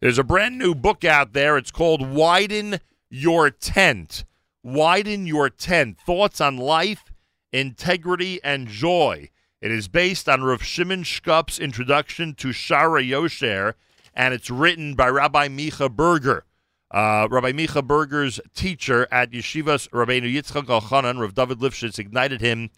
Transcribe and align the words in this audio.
There's 0.00 0.18
a 0.18 0.24
brand 0.24 0.56
new 0.56 0.74
book 0.74 1.04
out 1.04 1.34
there. 1.34 1.58
It's 1.58 1.70
called 1.70 2.00
Widen 2.00 2.80
Your 3.10 3.50
Tent. 3.50 4.24
Widen 4.62 5.26
Your 5.26 5.50
Tent 5.50 5.98
Thoughts 5.98 6.40
on 6.40 6.56
Life, 6.56 7.12
Integrity, 7.52 8.42
and 8.42 8.66
Joy. 8.66 9.28
It 9.60 9.70
is 9.70 9.88
based 9.88 10.26
on 10.26 10.42
Rav 10.42 10.62
Shimon 10.62 11.02
Shkop's 11.02 11.58
introduction 11.58 12.32
to 12.36 12.48
Shaarei 12.48 13.10
Yosher, 13.10 13.74
and 14.14 14.32
it's 14.32 14.48
written 14.48 14.94
by 14.94 15.10
Rabbi 15.10 15.48
Micha 15.48 15.94
Berger. 15.94 16.44
Uh, 16.90 17.28
Rabbi 17.30 17.52
Micha 17.52 17.86
Berger's 17.86 18.40
teacher 18.54 19.06
at 19.12 19.32
Yeshivas 19.32 19.86
Rabbeinu 19.90 20.34
Yitzchak 20.34 20.64
Elchanan, 20.64 21.20
Rav 21.20 21.34
David 21.34 21.58
Lifshitz, 21.58 21.98
ignited 21.98 22.40
him 22.40 22.70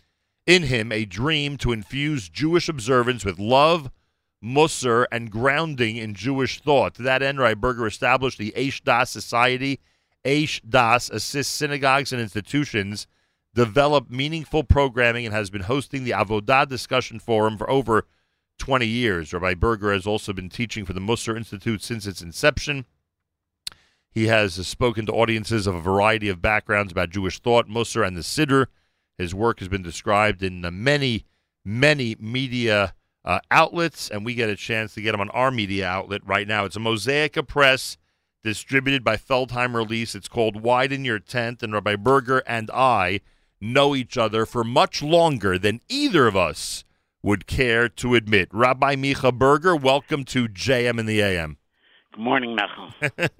in 0.44 0.64
him 0.64 0.90
a 0.90 1.04
dream 1.04 1.56
to 1.58 1.70
infuse 1.70 2.28
Jewish 2.28 2.68
observance 2.68 3.24
with 3.24 3.38
love, 3.38 3.92
Musser, 4.42 5.04
and 5.12 5.30
grounding 5.30 5.96
in 5.96 6.14
Jewish 6.14 6.60
thought. 6.60 6.94
To 6.96 7.02
that 7.02 7.22
end, 7.22 7.38
Rabbi 7.38 7.54
Berger 7.54 7.86
established 7.86 8.38
the 8.38 8.52
Aish 8.56 8.82
Das 8.82 9.10
Society. 9.10 9.80
Aish 10.24 10.60
Das 10.68 11.08
assists 11.08 11.52
synagogues 11.52 12.12
and 12.12 12.20
institutions 12.20 13.06
develop 13.54 14.10
meaningful 14.10 14.64
programming 14.64 15.24
and 15.24 15.34
has 15.34 15.50
been 15.50 15.62
hosting 15.62 16.04
the 16.04 16.10
Avodah 16.10 16.68
Discussion 16.68 17.20
Forum 17.20 17.56
for 17.56 17.70
over 17.70 18.06
20 18.58 18.86
years. 18.86 19.32
Rabbi 19.32 19.54
Berger 19.54 19.92
has 19.92 20.06
also 20.06 20.32
been 20.32 20.48
teaching 20.48 20.84
for 20.84 20.92
the 20.92 21.00
Musser 21.00 21.36
Institute 21.36 21.82
since 21.82 22.06
its 22.06 22.22
inception. 22.22 22.86
He 24.10 24.26
has 24.26 24.54
spoken 24.66 25.06
to 25.06 25.12
audiences 25.12 25.66
of 25.66 25.74
a 25.74 25.80
variety 25.80 26.28
of 26.28 26.42
backgrounds 26.42 26.92
about 26.92 27.10
Jewish 27.10 27.40
thought, 27.40 27.68
Musser, 27.68 28.02
and 28.02 28.16
the 28.16 28.22
Siddur. 28.22 28.66
His 29.16 29.34
work 29.34 29.60
has 29.60 29.68
been 29.68 29.82
described 29.82 30.42
in 30.42 30.60
the 30.60 30.70
many, 30.70 31.24
many 31.64 32.16
media 32.18 32.94
uh, 33.24 33.40
outlets, 33.50 34.10
and 34.10 34.24
we 34.24 34.34
get 34.34 34.50
a 34.50 34.56
chance 34.56 34.94
to 34.94 35.00
get 35.00 35.12
them 35.12 35.20
on 35.20 35.30
our 35.30 35.50
media 35.50 35.86
outlet 35.86 36.22
right 36.24 36.46
now. 36.46 36.64
It's 36.64 36.76
a 36.76 36.80
Mosaica 36.80 37.46
Press 37.46 37.96
distributed 38.42 39.04
by 39.04 39.16
Feldheim 39.16 39.74
Release. 39.74 40.14
It's 40.14 40.28
called 40.28 40.62
Widen 40.62 41.04
Your 41.04 41.18
Tent, 41.18 41.62
and 41.62 41.72
Rabbi 41.72 41.96
Berger 41.96 42.42
and 42.46 42.70
I 42.72 43.20
know 43.60 43.94
each 43.94 44.18
other 44.18 44.44
for 44.44 44.64
much 44.64 45.02
longer 45.02 45.58
than 45.58 45.80
either 45.88 46.26
of 46.26 46.36
us 46.36 46.84
would 47.22 47.46
care 47.46 47.88
to 47.88 48.14
admit. 48.16 48.48
Rabbi 48.52 48.96
Micha 48.96 49.32
Berger, 49.32 49.76
welcome 49.76 50.24
to 50.24 50.48
JM 50.48 50.98
in 50.98 51.06
the 51.06 51.20
AM. 51.20 51.58
Good 52.12 52.20
morning, 52.20 52.56
Nachum. 52.56 53.30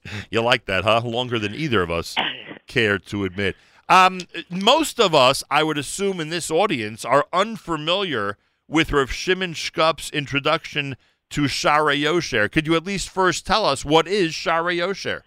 you 0.30 0.40
like 0.40 0.66
that, 0.66 0.84
huh? 0.84 1.02
Longer 1.04 1.38
than 1.38 1.54
either 1.54 1.82
of 1.82 1.90
us 1.90 2.14
care 2.68 2.98
to 2.98 3.24
admit. 3.24 3.56
Um, 3.88 4.20
most 4.48 5.00
of 5.00 5.14
us, 5.14 5.42
I 5.50 5.64
would 5.64 5.76
assume, 5.76 6.20
in 6.20 6.30
this 6.30 6.50
audience 6.50 7.04
are 7.04 7.26
unfamiliar 7.32 8.38
with 8.72 8.90
Rav 8.90 9.12
Shimon 9.12 9.52
Shkop's 9.52 10.10
introduction 10.10 10.96
to 11.28 11.42
Shaarei 11.42 12.02
Yosher. 12.02 12.50
Could 12.50 12.66
you 12.66 12.74
at 12.74 12.84
least 12.84 13.10
first 13.10 13.46
tell 13.46 13.66
us 13.66 13.84
what 13.84 14.08
is 14.08 14.32
Shaarei 14.32 14.78
Yosher? 14.78 15.22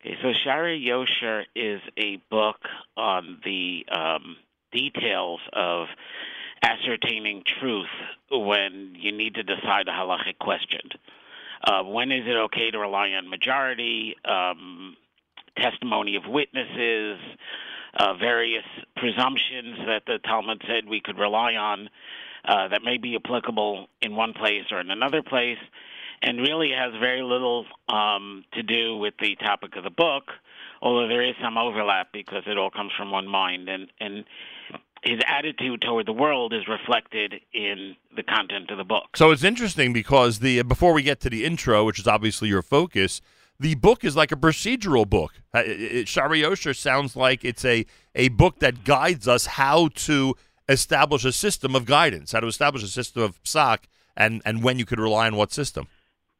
Okay, 0.00 0.16
so 0.20 0.32
Shaarei 0.44 0.84
Yosher 0.84 1.44
is 1.54 1.80
a 1.96 2.16
book 2.30 2.56
on 2.96 3.40
the 3.44 3.86
um, 3.90 4.36
details 4.72 5.40
of 5.52 5.86
ascertaining 6.62 7.44
truth 7.60 7.86
when 8.30 8.96
you 8.98 9.12
need 9.12 9.36
to 9.36 9.44
decide 9.44 9.86
a 9.86 9.92
halachic 9.92 10.38
question. 10.40 10.80
Uh, 11.62 11.84
when 11.84 12.10
is 12.10 12.26
it 12.26 12.36
okay 12.36 12.72
to 12.72 12.78
rely 12.78 13.10
on 13.10 13.30
majority, 13.30 14.16
um, 14.24 14.96
testimony 15.56 16.16
of 16.16 16.24
witnesses, 16.26 17.20
uh, 17.96 18.14
various 18.14 18.64
presumptions 18.96 19.78
that 19.86 20.02
the 20.06 20.18
Talmud 20.18 20.60
said 20.66 20.88
we 20.88 21.00
could 21.00 21.18
rely 21.18 21.54
on 21.54 21.88
uh, 22.44 22.68
that 22.68 22.82
may 22.84 22.98
be 22.98 23.16
applicable 23.16 23.86
in 24.00 24.16
one 24.16 24.32
place 24.32 24.64
or 24.70 24.80
in 24.80 24.90
another 24.90 25.22
place, 25.22 25.58
and 26.22 26.38
really 26.40 26.70
has 26.70 26.92
very 27.00 27.22
little 27.22 27.66
um, 27.88 28.44
to 28.52 28.62
do 28.62 28.96
with 28.96 29.14
the 29.20 29.36
topic 29.36 29.76
of 29.76 29.84
the 29.84 29.90
book, 29.90 30.24
although 30.80 31.08
there 31.08 31.22
is 31.22 31.34
some 31.42 31.58
overlap 31.58 32.08
because 32.12 32.42
it 32.46 32.56
all 32.56 32.70
comes 32.70 32.92
from 32.96 33.10
one 33.10 33.26
mind. 33.26 33.68
And, 33.68 33.90
and 34.00 34.24
his 35.04 35.20
attitude 35.26 35.82
toward 35.82 36.06
the 36.06 36.12
world 36.12 36.52
is 36.54 36.66
reflected 36.66 37.34
in 37.52 37.96
the 38.16 38.22
content 38.22 38.70
of 38.70 38.78
the 38.78 38.84
book. 38.84 39.16
So 39.16 39.30
it's 39.30 39.44
interesting 39.44 39.92
because 39.92 40.38
the 40.38 40.62
before 40.62 40.92
we 40.92 41.02
get 41.02 41.20
to 41.20 41.30
the 41.30 41.44
intro, 41.44 41.84
which 41.84 41.98
is 41.98 42.06
obviously 42.06 42.48
your 42.48 42.62
focus, 42.62 43.20
the 43.60 43.74
book 43.74 44.04
is 44.04 44.16
like 44.16 44.32
a 44.32 44.36
procedural 44.36 45.08
book. 45.08 45.32
Uh, 45.52 45.62
Shaarei 45.62 46.42
Yosher 46.42 46.74
sounds 46.74 47.16
like 47.16 47.44
it's 47.44 47.64
a 47.64 47.86
a 48.14 48.28
book 48.28 48.60
that 48.60 48.84
guides 48.84 49.28
us 49.28 49.46
how 49.46 49.88
to 49.88 50.36
establish 50.68 51.24
a 51.24 51.32
system 51.32 51.74
of 51.74 51.84
guidance, 51.86 52.32
how 52.32 52.40
to 52.40 52.46
establish 52.46 52.82
a 52.82 52.88
system 52.88 53.22
of 53.22 53.42
psak, 53.42 53.80
and 54.16 54.42
and 54.44 54.62
when 54.62 54.78
you 54.78 54.84
could 54.84 55.00
rely 55.00 55.26
on 55.26 55.36
what 55.36 55.52
system. 55.52 55.86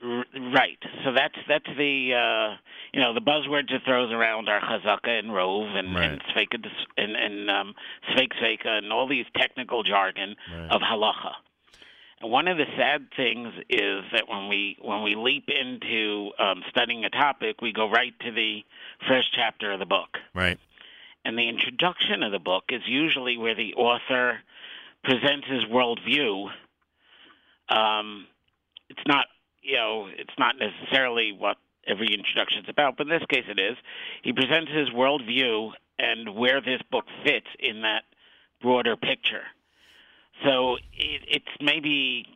Right. 0.03 0.79
So 1.05 1.13
that's 1.15 1.35
that's 1.49 1.67
the 1.79 2.13
uh, 2.15 2.57
you 2.93 3.01
know 3.01 3.15
the 3.15 3.21
buzzwords 3.21 3.73
it 3.73 3.83
throws 3.87 4.13
around 4.13 4.49
are 4.49 4.61
chazaka 4.61 5.19
and 5.19 5.33
rove 5.35 5.75
and 5.75 5.95
Right. 5.95 6.11
and 6.11 6.23
and 6.97 7.17
and 7.17 7.51
um, 7.51 7.75
sveik 8.13 8.33
sveka 8.41 8.69
and 8.69 8.93
all 8.93 9.09
these 9.09 9.27
technical 9.37 9.83
jargon 9.83 10.37
Right. 10.53 10.71
of 10.71 10.81
halacha. 10.83 11.33
And 12.21 12.31
one 12.31 12.49
of 12.49 12.57
the 12.59 12.67
sad 12.77 13.09
things 13.17 13.49
is 13.69 14.03
that 14.13 14.29
when 14.29 14.49
we 14.49 14.77
when 14.81 15.03
we 15.03 15.15
leap 15.15 15.49
into 15.49 16.31
um, 16.39 16.63
studying 16.71 17.05
a 17.05 17.11
topic, 17.11 17.61
we 17.63 17.73
go 17.73 17.89
right 17.91 18.15
to 18.21 18.31
the 18.31 18.63
first 19.09 19.29
chapter 19.35 19.73
of 19.73 19.79
the 19.79 19.87
book. 19.87 20.11
Right. 20.35 20.59
And 21.25 21.39
the 21.39 21.49
introduction 21.49 22.23
of 22.23 22.33
the 22.33 22.39
book 22.39 22.65
is 22.69 22.83
usually 22.87 23.37
where 23.39 23.55
the 23.55 23.75
author 23.75 24.41
presents 25.03 25.47
his 25.47 25.65
worldview. 25.65 26.49
Um, 27.69 28.27
it's 28.91 29.07
not, 29.07 29.27
you 29.63 29.77
know, 29.77 30.09
it's 30.11 30.39
not 30.39 30.57
necessarily 30.59 31.33
what 31.33 31.57
every 31.87 32.09
introduction 32.13 32.65
is 32.65 32.69
about, 32.69 32.97
but 32.97 33.07
in 33.07 33.19
this 33.19 33.27
case 33.29 33.45
it 33.49 33.59
is. 33.59 33.77
He 34.23 34.33
presents 34.33 34.71
his 34.71 34.91
worldview 34.91 35.73
and 35.99 36.35
where 36.35 36.61
this 36.61 36.81
book 36.91 37.05
fits 37.25 37.47
in 37.59 37.83
that 37.83 38.03
broader 38.61 38.97
picture. 38.97 39.45
So 40.45 40.77
it, 40.93 41.23
it's 41.29 41.57
maybe, 41.61 42.27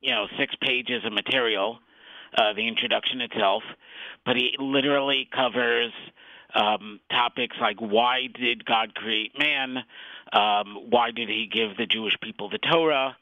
you 0.00 0.12
know, 0.12 0.26
six 0.38 0.54
pages 0.60 1.04
of 1.04 1.12
material, 1.12 1.78
uh, 2.36 2.52
the 2.54 2.66
introduction 2.68 3.20
itself, 3.20 3.62
but 4.24 4.36
he 4.36 4.54
literally 4.58 5.28
covers 5.34 5.92
um, 6.54 7.00
topics 7.10 7.56
like 7.60 7.78
why 7.80 8.26
did 8.32 8.64
God 8.64 8.94
create 8.94 9.38
man? 9.38 9.78
Um, 10.32 10.76
why 10.90 11.10
did 11.10 11.28
he 11.28 11.46
give 11.52 11.76
the 11.76 11.86
Jewish 11.86 12.14
people 12.22 12.48
the 12.48 12.58
Torah? 12.58 13.16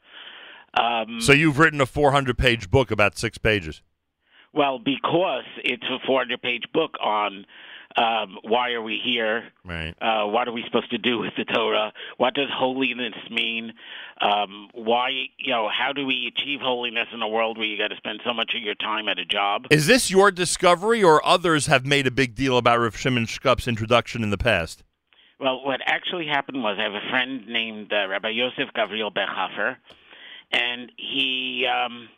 Um, 0.73 1.19
So 1.21 1.33
you've 1.33 1.57
written 1.59 1.81
a 1.81 1.85
400 1.85 2.37
page 2.37 2.69
book 2.69 2.91
about 2.91 3.17
six 3.17 3.37
pages. 3.37 3.81
well, 4.53 4.79
because 4.79 5.45
it's 5.63 5.83
a 5.85 5.97
400 6.05 6.41
page 6.41 6.65
book 6.73 6.95
on 7.01 7.45
um, 7.95 8.37
why 8.43 8.71
are 8.73 8.81
we 8.81 8.99
here? 9.03 9.45
Right. 9.65 9.95
Uh, 9.99 10.27
what 10.27 10.47
are 10.47 10.51
we 10.51 10.63
supposed 10.63 10.91
to 10.91 10.97
do 10.97 11.17
with 11.17 11.33
the 11.37 11.45
Torah? 11.45 11.91
What 12.17 12.35
does 12.35 12.47
holiness 12.53 13.15
mean? 13.31 13.73
Um, 14.21 14.69
why, 14.73 15.09
you 15.37 15.51
know, 15.51 15.69
how 15.69 15.91
do 15.93 16.05
we 16.05 16.31
achieve 16.33 16.59
holiness 16.61 17.07
in 17.13 17.21
a 17.21 17.27
world 17.27 17.57
where 17.57 17.65
you 17.65 17.77
got 17.77 17.87
to 17.87 17.97
spend 17.97 18.21
so 18.23 18.33
much 18.33 18.53
of 18.55 18.61
your 18.61 18.75
time 18.75 19.09
at 19.09 19.17
a 19.17 19.25
job? 19.25 19.65
Is 19.71 19.87
this 19.87 20.11
your 20.11 20.29
discovery, 20.31 21.03
or 21.03 21.25
others 21.25 21.65
have 21.65 21.85
made 21.85 22.05
a 22.05 22.11
big 22.11 22.35
deal 22.35 22.57
about 22.57 22.79
Rav 22.79 22.95
Shimon 22.95 23.25
Shkop's 23.25 23.67
introduction 23.67 24.23
in 24.23 24.29
the 24.29 24.37
past? 24.37 24.83
Well, 25.39 25.63
what 25.65 25.79
actually 25.85 26.27
happened 26.27 26.61
was 26.61 26.77
I 26.77 26.83
have 26.83 26.93
a 26.93 27.09
friend 27.09 27.47
named 27.47 27.91
uh, 27.93 28.07
Rabbi 28.07 28.29
Yosef 28.29 28.69
Gavriel 28.75 29.11
Bechhofer, 29.13 29.77
and 30.51 30.91
he 30.97 31.65
um, 31.65 32.09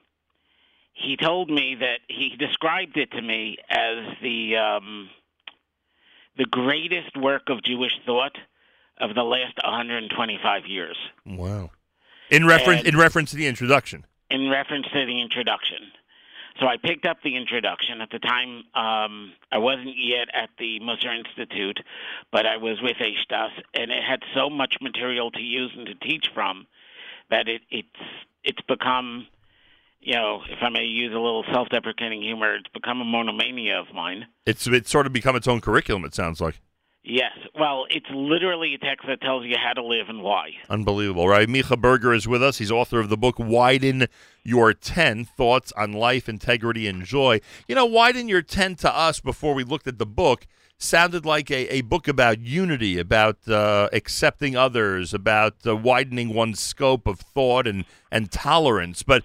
he 0.93 1.17
told 1.17 1.49
me 1.49 1.75
that 1.79 1.99
he 2.07 2.35
described 2.38 2.97
it 2.97 3.11
to 3.11 3.21
me 3.21 3.57
as 3.69 4.17
the 4.21 4.57
um, 4.57 5.09
the 6.38 6.46
greatest 6.46 7.16
work 7.18 7.44
of 7.50 7.64
Jewish 7.64 7.94
thought 8.06 8.38
of 9.00 9.16
the 9.16 9.24
last 9.24 9.58
125 9.64 10.66
years. 10.68 10.97
Wow. 11.25 11.72
In 12.30 12.46
reference 12.46 12.80
And- 12.81 12.90
in 12.90 12.97
reference 12.97 13.31
to 13.31 13.38
the 13.38 13.47
introduction. 13.47 14.06
in 14.30 14.50
reference 14.50 14.88
to 14.94 15.06
the 15.06 15.19
introduction. 15.22 15.92
So 16.59 16.68
I 16.68 16.78
picked 16.78 17.06
up 17.06 17.22
the 17.22 17.36
introduction. 17.36 18.00
At 18.02 18.12
the 18.12 18.19
time, 18.19 18.63
um, 18.75 19.33
I 19.51 19.57
wasn't 19.57 19.98
yet 19.98 20.30
at 20.33 20.50
the 20.57 20.80
Musser 20.80 21.12
Institute, 21.12 21.80
but 22.31 22.45
I 22.45 22.57
was 22.57 22.81
with 22.81 22.95
Aish 22.98 23.25
Das, 23.30 23.51
and 23.74 23.92
it 23.92 24.04
had 24.04 24.24
so 24.34 24.50
much 24.50 24.75
material 24.81 25.31
to 25.31 25.42
use 25.42 25.72
and 25.75 25.86
to 25.88 25.95
teach 25.95 26.27
from 26.34 26.68
that 27.30 27.48
it, 27.50 27.62
it's 27.72 28.00
it's 28.44 28.62
become, 28.68 29.27
you 30.01 30.13
know, 30.13 30.42
if 30.50 30.59
I 30.62 30.69
may 30.69 30.83
use 30.83 31.13
a 31.13 31.19
little 31.19 31.44
self-deprecating 31.51 32.21
humor, 32.21 32.56
it's 32.56 32.68
become 32.74 33.01
a 33.01 33.06
monomania 33.06 33.80
of 33.80 33.94
mine. 33.94 34.25
It's 34.45 34.68
it's 34.68 34.89
sort 34.89 35.06
of 35.06 35.13
become 35.13 35.36
its 35.36 35.48
own 35.48 35.62
curriculum. 35.62 36.06
It 36.06 36.15
sounds 36.15 36.42
like 36.42 36.59
Yes, 37.03 37.31
well, 37.59 37.86
it's 37.89 38.06
literally 38.13 38.75
a 38.75 38.77
text 38.77 39.07
that 39.07 39.21
tells 39.21 39.44
you 39.45 39.56
how 39.57 39.74
to 39.74 39.83
live 39.83 40.07
and 40.07 40.21
why. 40.21 40.51
unbelievable. 40.69 41.27
Right, 41.27 41.48
Micha 41.48 41.80
Berger 41.80 42.13
is 42.13 42.27
with 42.27 42.44
us. 42.44 42.59
He's 42.59 42.71
author 42.71 43.00
of 43.00 43.09
the 43.09 43.18
book 43.18 43.39
"Widen 43.39 44.07
Your 44.44 44.74
Tent: 44.74 45.27
Thoughts 45.30 45.71
on 45.75 45.94
Life, 45.94 46.30
Integrity, 46.30 46.88
and 46.88 47.03
Joy." 47.03 47.42
You 47.68 47.74
know, 47.74 47.86
"Widen 47.86 48.27
Your 48.27 48.44
Tent" 48.44 48.77
to 48.80 48.95
us 48.95 49.19
before 49.19 49.56
we 49.56 49.63
looked 49.63 49.88
at 49.88 49.98
the 49.98 50.06
book 50.06 50.45
sounded 50.81 51.25
like 51.25 51.51
a, 51.51 51.68
a 51.75 51.81
book 51.81 52.07
about 52.07 52.39
unity, 52.39 53.00
about 53.00 53.48
uh, 53.48 53.89
accepting 53.94 54.56
others, 54.56 55.13
about 55.13 55.56
uh, 55.66 55.75
widening 55.75 56.33
one's 56.33 56.60
scope 56.60 57.07
of 57.07 57.19
thought 57.19 57.68
and 57.68 57.86
and 58.12 58.31
tolerance. 58.31 59.04
But 59.04 59.24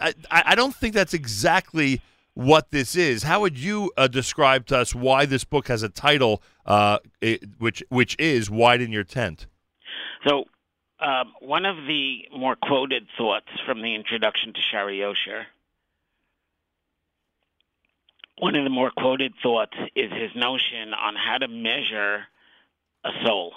I 0.00 0.14
I 0.30 0.54
don't 0.54 0.74
think 0.74 0.94
that's 0.94 1.14
exactly 1.14 2.00
what 2.34 2.70
this 2.70 2.96
is. 2.96 3.22
How 3.22 3.40
would 3.40 3.58
you 3.58 3.92
uh, 3.96 4.08
describe 4.08 4.66
to 4.66 4.78
us 4.78 4.94
why 4.94 5.24
this 5.26 5.44
book 5.44 5.68
has 5.68 5.82
a 5.82 5.88
title, 5.88 6.42
uh, 6.66 6.98
it, 7.20 7.44
which 7.58 7.82
which 7.88 8.16
is 8.18 8.50
"Widen 8.50 8.90
Your 8.90 9.04
Tent"? 9.04 9.46
So, 10.26 10.44
um, 11.00 11.32
one 11.40 11.64
of 11.64 11.76
the 11.86 12.28
more 12.36 12.56
quoted 12.56 13.06
thoughts 13.16 13.48
from 13.66 13.82
the 13.82 13.94
introduction 13.94 14.52
to 14.54 14.60
Shaarei 14.60 15.00
Yosher, 15.00 15.44
one 18.38 18.56
of 18.56 18.64
the 18.64 18.70
more 18.70 18.90
quoted 18.90 19.32
thoughts 19.42 19.76
is 19.94 20.10
his 20.10 20.30
notion 20.34 20.92
on 20.94 21.14
how 21.14 21.38
to 21.38 21.48
measure 21.48 22.24
a 23.04 23.10
soul. 23.24 23.52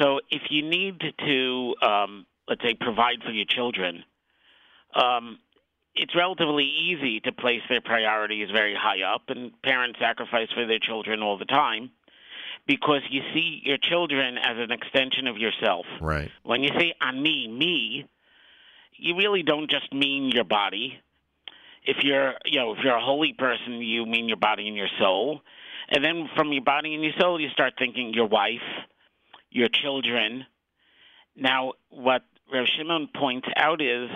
So, 0.00 0.20
if 0.30 0.42
you 0.50 0.62
need 0.62 1.00
to, 1.18 1.74
um, 1.82 2.26
let's 2.48 2.62
say, 2.62 2.74
provide 2.74 3.22
for 3.24 3.32
your 3.32 3.44
children, 3.44 4.04
um, 4.94 5.38
it's 5.94 6.14
relatively 6.14 6.64
easy 6.64 7.20
to 7.20 7.32
place 7.32 7.60
their 7.68 7.80
priorities 7.80 8.48
very 8.52 8.74
high 8.74 9.02
up, 9.02 9.22
and 9.28 9.50
parents 9.62 9.98
sacrifice 9.98 10.48
for 10.54 10.66
their 10.66 10.78
children 10.78 11.22
all 11.22 11.36
the 11.36 11.44
time 11.44 11.90
because 12.66 13.02
you 13.10 13.22
see 13.34 13.60
your 13.64 13.78
children 13.78 14.38
as 14.38 14.56
an 14.56 14.70
extension 14.70 15.26
of 15.26 15.36
yourself. 15.38 15.86
Right. 16.00 16.30
When 16.44 16.62
you 16.62 16.70
say 16.78 16.94
ani, 17.00 17.48
me, 17.48 18.06
you 18.96 19.16
really 19.16 19.42
don't 19.42 19.70
just 19.70 19.92
mean 19.92 20.30
your 20.30 20.44
body. 20.44 21.00
If 21.84 21.98
you're, 22.02 22.34
you 22.44 22.60
know, 22.60 22.72
if 22.72 22.78
you're 22.84 22.96
a 22.96 23.04
holy 23.04 23.34
person, 23.36 23.80
you 23.80 24.06
mean 24.06 24.28
your 24.28 24.36
body 24.36 24.68
and 24.68 24.76
your 24.76 24.88
soul. 24.98 25.40
And 25.88 26.04
then 26.04 26.28
from 26.36 26.52
your 26.52 26.62
body 26.62 26.94
and 26.94 27.02
your 27.02 27.14
soul, 27.18 27.40
you 27.40 27.48
start 27.50 27.74
thinking 27.78 28.12
your 28.14 28.26
wife, 28.26 28.60
your 29.50 29.68
children. 29.68 30.44
Now, 31.36 31.72
what 31.88 32.22
Rav 32.52 32.66
Shimon 32.76 33.08
points 33.14 33.48
out 33.56 33.80
is 33.80 34.08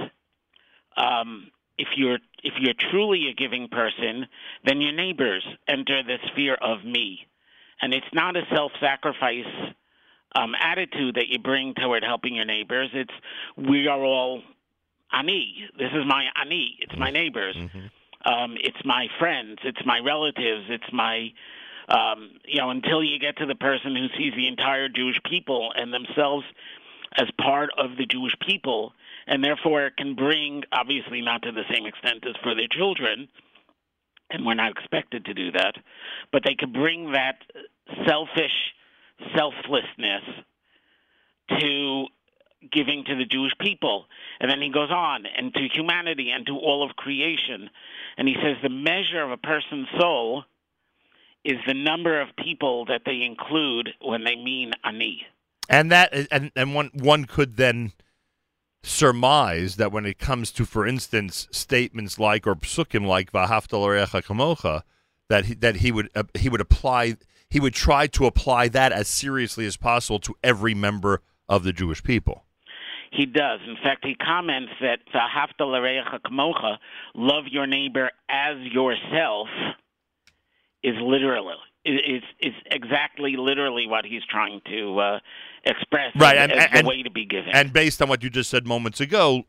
um, 0.96 1.50
if 1.78 1.88
you're 1.96 2.18
if 2.42 2.54
you're 2.60 2.74
truly 2.90 3.28
a 3.30 3.34
giving 3.34 3.68
person, 3.68 4.26
then 4.64 4.80
your 4.80 4.92
neighbors 4.92 5.44
enter 5.66 6.02
the 6.02 6.18
sphere 6.30 6.54
of 6.60 6.84
me, 6.84 7.26
and 7.80 7.94
it's 7.94 8.06
not 8.12 8.36
a 8.36 8.42
self-sacrifice 8.54 9.72
um, 10.36 10.54
attitude 10.60 11.14
that 11.14 11.28
you 11.28 11.38
bring 11.38 11.74
toward 11.74 12.04
helping 12.04 12.34
your 12.34 12.44
neighbors. 12.44 12.90
It's 12.92 13.14
we 13.56 13.88
are 13.88 14.04
all 14.04 14.42
ani. 15.18 15.68
This 15.78 15.90
is 15.92 16.04
my 16.06 16.26
ani. 16.40 16.76
It's 16.80 16.98
my 16.98 17.10
neighbors. 17.10 17.56
Mm-hmm. 17.56 18.32
Um, 18.32 18.56
it's 18.58 18.84
my 18.84 19.06
friends. 19.18 19.58
It's 19.64 19.84
my 19.84 19.98
relatives. 19.98 20.64
It's 20.68 20.92
my 20.92 21.32
um, 21.88 22.30
you 22.46 22.60
know 22.60 22.70
until 22.70 23.02
you 23.02 23.18
get 23.18 23.36
to 23.38 23.46
the 23.46 23.54
person 23.54 23.94
who 23.94 24.06
sees 24.18 24.32
the 24.34 24.48
entire 24.48 24.88
Jewish 24.88 25.20
people 25.28 25.70
and 25.76 25.92
themselves 25.92 26.44
as 27.16 27.28
part 27.40 27.70
of 27.78 27.96
the 27.96 28.06
Jewish 28.06 28.34
people 28.46 28.92
and 29.26 29.42
therefore 29.42 29.90
can 29.96 30.14
bring, 30.14 30.62
obviously 30.72 31.20
not 31.20 31.42
to 31.42 31.52
the 31.52 31.62
same 31.72 31.86
extent 31.86 32.24
as 32.26 32.34
for 32.42 32.54
their 32.54 32.68
children, 32.70 33.28
and 34.30 34.44
we're 34.44 34.54
not 34.54 34.72
expected 34.72 35.24
to 35.24 35.34
do 35.34 35.52
that, 35.52 35.74
but 36.32 36.42
they 36.44 36.54
could 36.54 36.72
bring 36.72 37.12
that 37.12 37.36
selfish 38.06 38.74
selflessness 39.36 40.22
to 41.60 42.06
giving 42.72 43.04
to 43.04 43.16
the 43.16 43.24
Jewish 43.24 43.52
people. 43.60 44.06
And 44.40 44.50
then 44.50 44.60
he 44.60 44.70
goes 44.70 44.90
on, 44.90 45.24
and 45.26 45.52
to 45.54 45.68
humanity 45.72 46.30
and 46.30 46.46
to 46.46 46.56
all 46.56 46.84
of 46.84 46.96
creation. 46.96 47.70
And 48.16 48.28
he 48.28 48.34
says 48.34 48.56
the 48.62 48.68
measure 48.68 49.22
of 49.22 49.30
a 49.30 49.36
person's 49.36 49.88
soul 49.98 50.44
is 51.44 51.58
the 51.66 51.74
number 51.74 52.20
of 52.20 52.28
people 52.36 52.86
that 52.86 53.02
they 53.04 53.22
include 53.22 53.90
when 54.00 54.24
they 54.24 54.36
mean 54.36 54.72
ani. 54.82 55.26
And 55.68 55.90
that 55.92 56.12
and 56.30 56.50
and 56.56 56.74
one 56.74 56.90
one 56.92 57.24
could 57.24 57.56
then 57.56 57.92
surmise 58.82 59.76
that 59.76 59.92
when 59.92 60.04
it 60.04 60.18
comes 60.18 60.50
to, 60.52 60.66
for 60.66 60.86
instance, 60.86 61.48
statements 61.50 62.18
like 62.18 62.46
or 62.46 62.54
psukim 62.54 63.06
like 63.06 63.32
"Vahafta 63.32 64.22
kamocha," 64.22 64.82
that 65.28 65.46
he, 65.46 65.54
that 65.54 65.76
he 65.76 65.90
would 65.90 66.10
uh, 66.14 66.24
he 66.34 66.48
would 66.48 66.60
apply 66.60 67.16
he 67.48 67.60
would 67.60 67.74
try 67.74 68.06
to 68.08 68.26
apply 68.26 68.68
that 68.68 68.92
as 68.92 69.08
seriously 69.08 69.66
as 69.66 69.76
possible 69.76 70.18
to 70.20 70.34
every 70.42 70.74
member 70.74 71.22
of 71.48 71.62
the 71.64 71.72
Jewish 71.72 72.02
people. 72.02 72.44
He 73.16 73.26
does. 73.26 73.60
In 73.66 73.76
fact, 73.82 74.04
he 74.04 74.14
comments 74.14 74.72
that 74.80 75.00
"Vahafta 75.14 76.20
kamocha," 76.20 76.78
love 77.14 77.44
your 77.50 77.66
neighbor 77.66 78.10
as 78.28 78.56
yourself, 78.58 79.48
is 80.82 80.94
literally 81.00 81.54
is 81.84 82.22
is 82.40 82.54
exactly 82.70 83.36
literally 83.36 83.86
what 83.86 84.04
he's 84.04 84.24
trying 84.28 84.60
to 84.66 84.98
uh, 84.98 85.18
express 85.64 86.12
right, 86.16 86.36
as, 86.36 86.50
and, 86.50 86.52
as 86.52 86.68
and, 86.72 86.86
way 86.86 87.02
to 87.02 87.10
be 87.10 87.24
given. 87.24 87.50
And 87.52 87.72
based 87.72 88.00
on 88.00 88.08
what 88.08 88.22
you 88.22 88.30
just 88.30 88.50
said 88.50 88.66
moments 88.66 89.00
ago, 89.00 89.44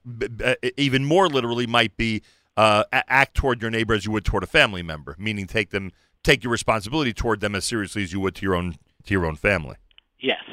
even 0.77 1.05
more 1.05 1.29
literally 1.29 1.65
might 1.65 1.95
be 1.97 2.23
uh, 2.57 2.83
act 2.91 3.35
toward 3.35 3.61
your 3.61 3.71
neighbor 3.71 3.93
as 3.93 4.05
you 4.05 4.11
would 4.11 4.25
toward 4.25 4.43
a 4.43 4.47
family 4.47 4.83
member, 4.83 5.15
meaning 5.17 5.47
take 5.47 5.71
them 5.71 5.91
take 6.23 6.43
your 6.43 6.51
responsibility 6.51 7.13
toward 7.13 7.39
them 7.39 7.55
as 7.55 7.63
seriously 7.65 8.03
as 8.03 8.11
you 8.11 8.19
would 8.19 8.35
to 8.35 8.41
your 8.43 8.55
own 8.55 8.75
to 9.05 9.13
your 9.13 9.25
own 9.25 9.35
family. 9.35 9.75
Yes. 10.19 10.43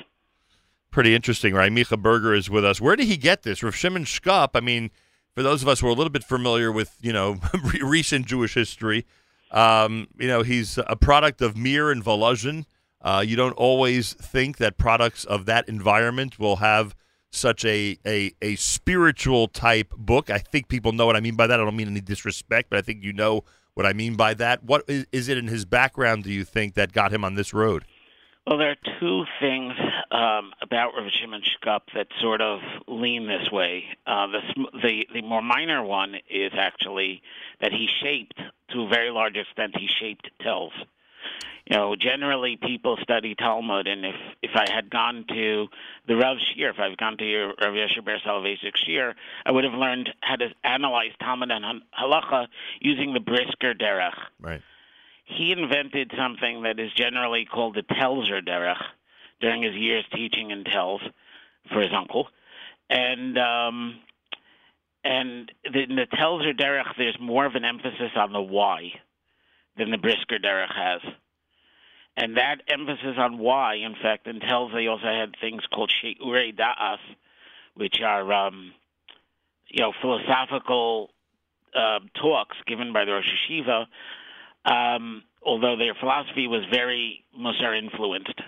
Pretty 0.93 1.15
interesting, 1.15 1.55
right? 1.55 1.73
Micha 1.73 2.01
Berger 2.01 2.35
is 2.35 2.51
with 2.51 2.65
us. 2.65 2.81
Where 2.81 2.95
did 2.97 3.07
he 3.07 3.17
get 3.17 3.43
this? 3.43 3.63
Rav 3.63 3.75
Shimon 3.75 4.05
Shkop, 4.05 4.51
I 4.55 4.61
mean, 4.61 4.91
for 5.35 5.43
those 5.43 5.63
of 5.63 5.69
us 5.69 5.81
who 5.81 5.87
are 5.87 5.91
a 5.91 5.95
little 5.95 6.13
bit 6.13 6.23
familiar 6.23 6.71
with, 6.71 6.95
you 7.01 7.15
know, 7.15 7.41
recent 7.83 8.27
Jewish 8.27 8.53
history, 8.55 9.07
um, 9.51 10.07
you 10.19 10.29
know, 10.29 10.43
he's 10.43 10.79
a 10.87 10.95
product 10.95 11.41
of 11.41 11.57
Mir 11.57 11.91
and 11.91 12.05
Volozhin. 12.05 12.67
Uh, 13.01 13.25
you 13.27 13.37
don't 13.37 13.55
always 13.55 14.13
think 14.13 14.59
that 14.59 14.77
products 14.77 15.25
of 15.25 15.47
that 15.47 15.67
environment 15.67 16.39
will 16.39 16.57
have 16.57 16.95
such 17.31 17.65
a, 17.65 17.99
a 18.07 18.33
a 18.43 18.57
spiritual 18.57 19.49
type 19.49 19.95
book. 19.97 20.29
I 20.29 20.39
think 20.39 20.69
people 20.69 20.93
know 20.93 21.07
what 21.07 21.17
I 21.17 21.21
mean 21.21 21.35
by 21.35 21.47
that. 21.47 21.59
I 21.59 21.65
don't 21.65 21.75
mean 21.75 21.89
any 21.89 22.03
disrespect, 22.03 22.69
but 22.69 22.79
I 22.79 22.83
think 22.83 23.03
you 23.03 23.13
know 23.13 23.45
what 23.75 23.87
I 23.87 23.95
mean 23.95 24.15
by 24.15 24.35
that. 24.35 24.63
What 24.63 24.85
is, 24.87 25.07
is 25.11 25.29
it 25.29 25.39
in 25.39 25.49
his 25.49 25.65
background? 25.65 26.25
Do 26.25 26.31
you 26.31 26.45
think 26.45 26.75
that 26.75 26.93
got 26.93 27.13
him 27.13 27.25
on 27.25 27.35
this 27.35 27.55
road? 27.55 27.85
Well, 28.47 28.59
there 28.59 28.71
are 28.71 28.99
two 29.01 29.25
things 29.41 29.73
um, 30.11 30.53
about 30.61 30.95
Rav 30.97 31.09
Shimon 31.13 31.43
Shkop 31.43 31.83
that 31.95 32.09
sort 32.21 32.41
of 32.41 32.59
lean 32.89 33.29
this 33.29 33.51
way. 33.53 33.85
Uh, 34.05 34.27
the, 34.27 34.41
the 34.83 35.07
the 35.15 35.23
more 35.23 35.43
minor 35.43 35.85
one 35.85 36.17
is 36.29 36.53
actually 36.59 37.23
that 37.61 37.71
he 37.71 37.89
shaped, 38.03 38.41
to 38.71 38.83
a 38.83 38.89
very 38.89 39.11
large 39.11 39.37
extent, 39.37 39.77
he 39.79 39.87
shaped 40.01 40.29
tells 40.41 40.73
you 41.67 41.77
know, 41.77 41.95
generally 41.97 42.59
people 42.61 42.97
study 43.03 43.35
Talmud, 43.35 43.87
and 43.87 44.05
if 44.05 44.15
if 44.43 44.51
I 44.55 44.67
had 44.71 44.91
gone 44.91 45.25
to 45.29 45.69
the 46.09 46.17
Rav 46.17 46.37
Shir, 46.55 46.71
if 46.71 46.79
I've 46.79 46.97
gone 46.97 47.17
to 47.19 47.47
Rav 47.61 47.73
Yoshe 47.73 48.05
Ber 48.05 48.19
Soloveitchik 48.27 48.77
Shir, 48.85 49.15
I 49.47 49.53
would 49.53 49.65
have 49.65 49.75
learned 49.75 50.11
how 50.21 50.37
to 50.37 50.49
analyze 50.65 51.13
Talmud 51.21 51.51
and 51.51 51.83
Halacha 51.99 52.49
using 52.81 53.15
the 53.15 53.21
Brisker 53.21 53.75
Derech. 53.75 54.19
Right. 54.41 54.61
He 55.37 55.53
invented 55.53 56.13
something 56.17 56.63
that 56.63 56.79
is 56.79 56.93
generally 56.95 57.45
called 57.45 57.75
the 57.75 57.83
Telzer 57.83 58.47
Derech 58.47 58.83
during 59.41 59.63
his 59.63 59.75
years 59.75 60.05
teaching 60.15 60.51
in 60.51 60.65
Telz 60.65 61.01
for 61.73 61.81
his 61.81 61.93
uncle, 61.97 62.29
and 62.91 63.39
um, 63.39 64.01
and 65.05 65.51
the, 65.65 65.83
in 65.83 65.97
the 65.97 66.07
Telzer 66.07 66.59
Derech, 66.59 66.97
there's 66.97 67.19
more 67.21 67.47
of 67.47 67.55
an 67.55 67.65
emphasis 67.65 68.13
on 68.17 68.33
the 68.33 68.41
why 68.41 68.93
than 69.77 69.91
the 69.91 69.99
Brisker 69.99 70.39
Derech 70.39 70.75
has. 70.75 71.01
And 72.17 72.37
that 72.37 72.57
emphasis 72.69 73.17
on 73.17 73.39
why, 73.39 73.77
in 73.77 73.95
fact, 74.01 74.27
in 74.27 74.41
Telz, 74.41 74.73
they 74.75 74.87
also 74.87 75.07
had 75.07 75.35
things 75.41 75.63
called 75.73 75.93
She'urei 76.01 76.55
Da'as, 76.55 76.99
which 77.75 78.01
are, 78.05 78.31
um, 78.33 78.73
you 79.69 79.83
know, 79.83 79.93
philosophical 80.01 81.11
uh, 81.75 82.01
talks 82.21 82.57
given 82.67 82.93
by 82.93 83.07
the 83.07 83.13
Rosh 83.13 83.25
Yeshiva, 83.51 83.87
um, 84.65 85.23
although 85.45 85.77
their 85.77 85.95
philosophy 85.99 86.47
was 86.47 86.65
very 86.71 87.25
Musar 87.39 87.79
influenced. 87.79 88.41